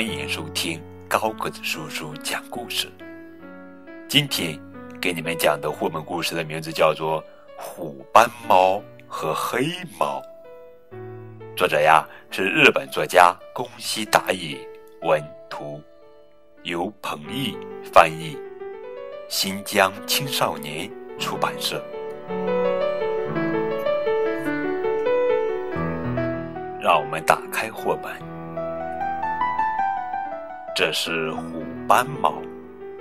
[0.00, 2.90] 欢迎收听高个子叔叔讲故事。
[4.08, 4.58] 今天
[4.98, 7.22] 给你们讲的绘本故事的名字叫做
[7.54, 9.66] 《虎斑猫和黑
[9.98, 10.22] 猫》，
[11.54, 14.56] 作者呀是日本作家宫西达也，
[15.02, 15.82] 文图，
[16.62, 17.54] 由彭毅
[17.92, 18.38] 翻译，
[19.28, 21.84] 新疆青少年出版社。
[26.80, 28.29] 让我们打开绘本。
[30.74, 32.32] 这是虎斑猫，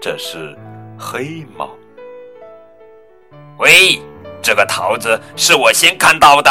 [0.00, 0.56] 这是
[0.98, 1.70] 黑猫。
[3.58, 4.00] 喂，
[4.42, 6.50] 这个桃子是我先看到的。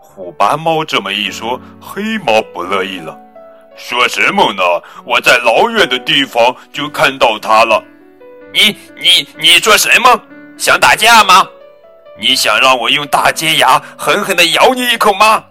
[0.00, 3.16] 虎斑猫这么一说，黑猫不乐意了，
[3.76, 4.62] 说什么呢？
[5.04, 7.82] 我在老远的地方就看到它了。
[8.52, 10.20] 你你你说什么？
[10.56, 11.46] 想打架吗？
[12.18, 15.44] 你想让我用大尖牙狠狠的咬你一口吗？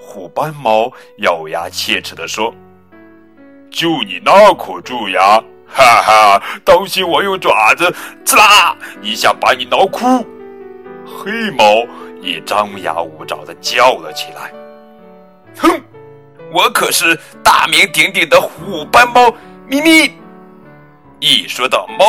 [0.00, 2.52] 虎斑猫咬牙切齿地说。
[3.74, 6.42] 就你那口蛀牙，哈哈！
[6.64, 7.92] 当心我用爪子，
[8.24, 10.24] 刺啦一下把你挠哭。
[11.04, 11.84] 黑猫
[12.22, 14.52] 也张牙舞爪的叫了起来。
[15.58, 15.82] 哼，
[16.52, 19.34] 我可是大名鼎鼎的虎斑猫
[19.66, 20.16] 咪咪。
[21.18, 22.06] 一说到猫，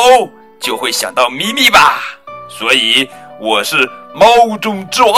[0.60, 2.00] 就会想到咪咪吧？
[2.48, 5.12] 所以我是猫中之王。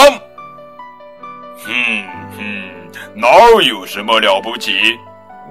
[1.63, 1.73] 哼
[2.35, 3.27] 哼，哪
[3.61, 4.97] 有什么了不起？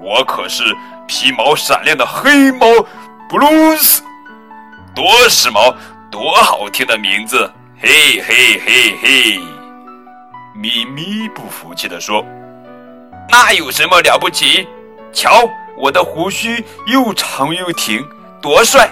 [0.01, 0.63] 我可是
[1.07, 2.65] 皮毛闪亮的黑猫
[3.27, 4.01] 布鲁斯，
[4.95, 5.75] 多时髦，
[6.09, 7.51] 多好听的名字！
[7.81, 9.39] 嘿嘿嘿嘿！
[10.53, 12.25] 咪咪不服气地说
[13.29, 14.67] ：“那有什么了不起？
[15.13, 18.05] 瞧，我的胡须又长又挺，
[18.41, 18.89] 多帅！”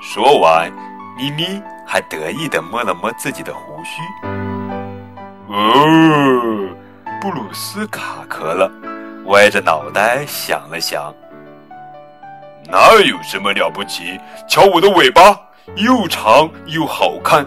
[0.00, 0.70] 说完，
[1.16, 4.00] 咪咪还得意地摸了摸自己的胡须。
[5.48, 6.68] 哦，
[7.20, 8.70] 布鲁斯卡壳了。
[9.26, 11.14] 歪着脑袋想了想，
[12.68, 14.18] 哪有什么了不起？
[14.48, 15.38] 瞧我的尾巴，
[15.76, 17.44] 又长又好看。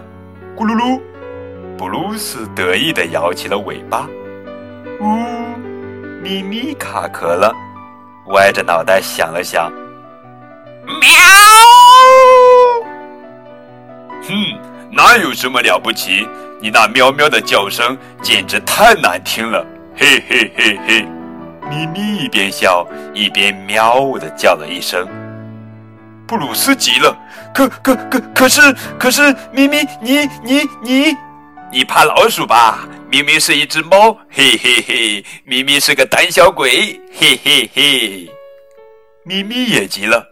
[0.56, 1.00] 咕噜噜，
[1.76, 4.08] 布鲁斯得意地摇起了尾巴。
[5.00, 5.06] 呜，
[6.22, 7.52] 咪咪卡壳了，
[8.28, 9.70] 歪着脑袋想了想，
[11.00, 11.10] 喵。
[14.22, 14.32] 哼，
[14.90, 16.26] 哪有什么了不起？
[16.60, 19.66] 你那喵喵的叫声简直太难听了。
[19.94, 21.13] 嘿嘿嘿嘿。
[21.68, 25.08] 咪咪一边笑一边喵的叫了一声，
[26.26, 27.16] 布鲁斯急了，
[27.54, 28.60] 可可可可是
[28.98, 31.16] 可是咪咪你你你
[31.72, 32.88] 你怕老鼠吧？
[33.10, 35.24] 明明是一只猫，嘿嘿嘿！
[35.44, 38.28] 咪咪是个胆小鬼，嘿嘿嘿！
[39.24, 40.26] 咪咪也急了，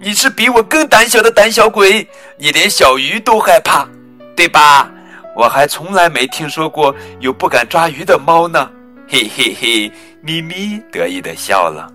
[0.00, 3.86] 你是比我更胆小的胆小鬼，你连小鱼都害怕，
[4.34, 4.90] 对吧？
[5.36, 8.70] 我还从来没听说过有不敢抓鱼的猫呢，
[9.06, 9.92] 嘿嘿嘿！
[10.26, 11.88] 咪咪得意的笑了，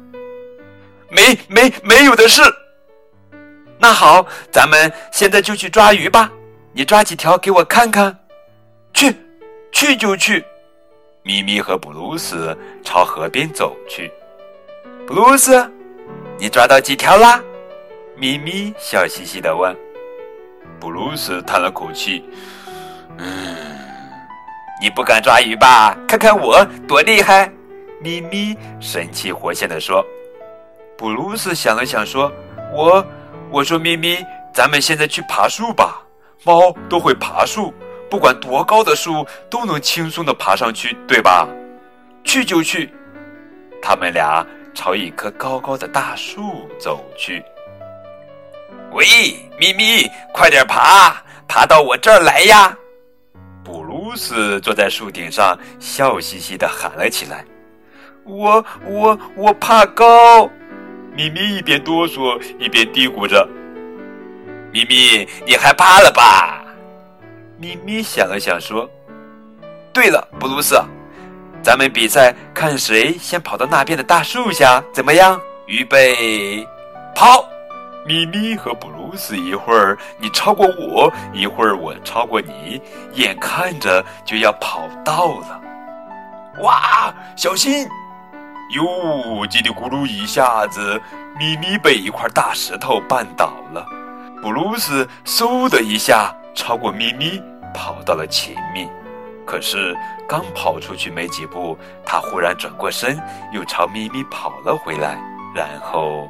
[1.09, 2.41] 没没没有的事。
[3.77, 6.31] 那好，咱们现在就去抓鱼吧。
[6.71, 8.17] 你抓几条给我看看。
[8.93, 9.13] 去，
[9.73, 10.45] 去就去。
[11.23, 14.09] 咪咪和布鲁斯朝河边走去。
[15.05, 15.69] 布鲁斯，
[16.39, 17.43] 你抓到几条啦？
[18.15, 19.75] 咪咪笑嘻嘻的问。
[20.79, 22.23] 布鲁斯叹了口气，
[23.17, 23.57] 嗯，
[24.81, 25.93] 你不敢抓鱼吧？
[26.07, 27.51] 看看我多厉害。
[28.01, 30.03] 咪咪神气活现地说
[30.97, 32.31] ：“布鲁斯想了想说，
[32.73, 33.05] 我
[33.51, 36.01] 我说咪咪，咱们现在去爬树吧。
[36.43, 37.71] 猫都会爬树，
[38.09, 41.47] 不管多高的树都能轻松地爬上去，对吧？
[42.23, 42.91] 去就去。”
[43.79, 47.43] 他们俩朝一棵高高的大树走去。
[48.91, 49.05] 喂，
[49.59, 52.75] 咪咪，快点爬，爬到我这儿来呀！
[53.63, 57.45] 布鲁斯坐在树顶上，笑嘻嘻地喊了起来。
[58.23, 60.47] 我我我怕高，
[61.15, 63.47] 咪咪一边哆嗦一边嘀咕着
[64.71, 66.63] ：“咪咪，你害怕了吧？”
[67.57, 68.89] 咪咪想了想说
[69.91, 70.79] ：“对了，布鲁斯，
[71.63, 75.39] 咱们比赛看谁先跑到那边的大树下，怎么样？
[75.65, 76.65] 预备，
[77.15, 77.45] 跑！”
[78.05, 82.81] 咪咪和布鲁斯一会儿你超过我，一会儿我超过你，
[83.13, 85.61] 眼看着就要跑到了。
[86.63, 87.87] 哇，小心！
[88.71, 91.01] 哟，叽里咕噜一下子，
[91.37, 93.85] 咪咪被一块大石头绊倒了。
[94.41, 97.41] 布鲁斯嗖的一下超过咪咪，
[97.73, 98.89] 跑到了前面。
[99.45, 99.95] 可是
[100.27, 103.19] 刚跑出去没几步，他忽然转过身，
[103.53, 105.19] 又朝咪咪跑了回来。
[105.53, 106.25] 然后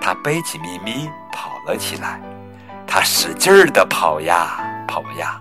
[0.00, 2.18] 他背起咪咪跑了起来。
[2.86, 4.58] 他使劲儿的跑呀
[4.88, 5.38] 跑呀，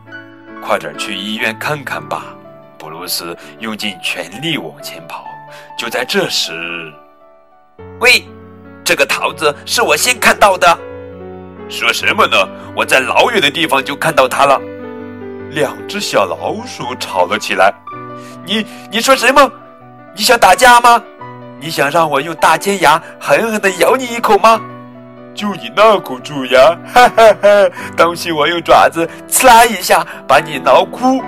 [0.61, 2.25] 快点去医院看看吧。
[2.77, 5.25] 布鲁斯用尽全力往前跑。
[5.77, 6.51] 就在这时，
[7.99, 8.23] 喂，
[8.83, 10.77] 这个桃子是我先看到的。
[11.69, 12.37] 说什么呢？
[12.75, 14.59] 我在老远的地方就看到它了。
[15.51, 17.73] 两只小老鼠吵了起来。
[18.45, 19.51] 你你说什么？
[20.15, 21.01] 你想打架吗？
[21.59, 24.59] 你想让我用大尖牙狠狠地咬你一口吗？
[25.33, 27.69] 就你那口蛀牙，哈哈哈！
[27.97, 31.23] 当心我用爪子刺啦一下把你挠哭。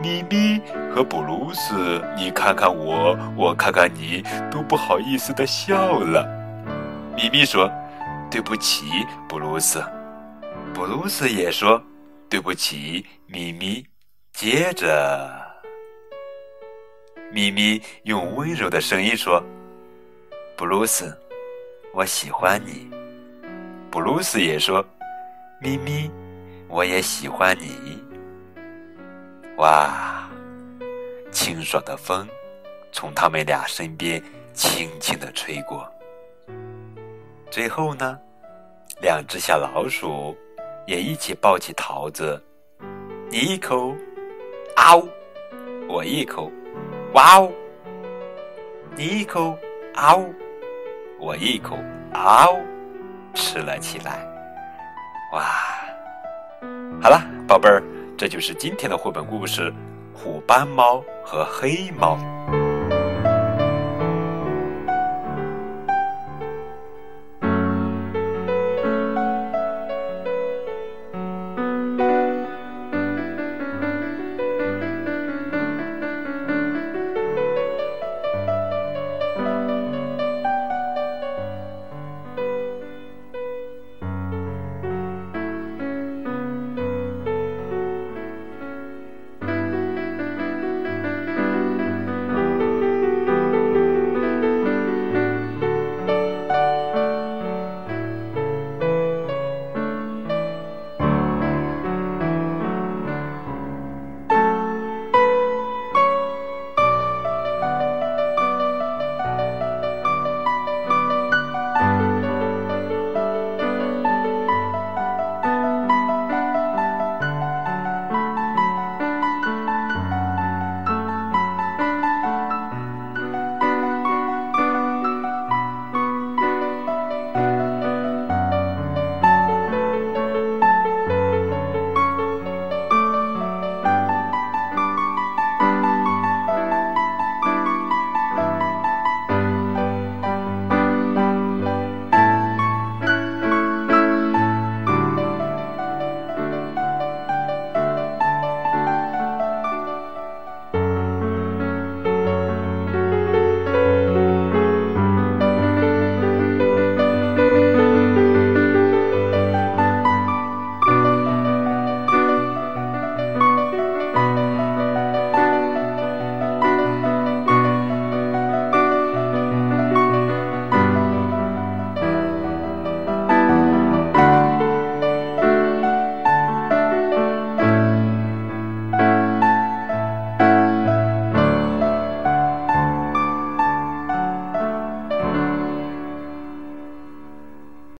[0.00, 0.62] 咪咪
[0.94, 6.26] 和布鲁斯，你看看我，我看看你，都不好意思的笑了。
[7.16, 7.70] 咪咪说
[8.30, 8.86] ：“对不起，
[9.28, 9.82] 布鲁斯。”
[10.74, 11.80] 布鲁斯也说
[12.28, 13.84] ：“对不起，咪咪。”
[14.32, 15.30] 接着，
[17.32, 19.42] 咪咪用温柔的声音说
[20.56, 21.16] ：“布鲁斯，
[21.92, 22.88] 我喜欢你。”
[23.90, 24.84] 布鲁斯也说
[25.60, 26.10] ：“咪咪，
[26.68, 28.02] 我也喜欢你。”
[29.58, 30.29] 哇，
[31.30, 32.28] 清爽的风
[32.92, 34.22] 从他们俩身边
[34.52, 35.90] 轻轻的吹过。
[37.50, 38.18] 最后呢，
[39.00, 40.36] 两只小老鼠
[40.86, 42.42] 也一起抱起桃子，
[43.30, 43.94] 你一口，
[44.76, 45.08] 啊呜，
[45.88, 46.50] 我一口，
[47.12, 47.52] 哇哦，
[48.96, 49.56] 你一口，
[49.94, 50.34] 啊呜，
[51.18, 51.76] 我一口，
[52.12, 52.62] 啊呜，
[53.34, 54.26] 吃了起来。
[55.32, 55.44] 哇，
[57.00, 57.82] 好了，宝贝儿。
[58.18, 59.72] 这就是今天的绘本故事
[60.22, 62.18] 《虎斑猫和黑猫》。